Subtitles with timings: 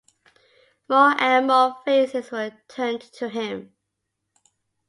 [0.89, 3.75] More and more faces were turned to him.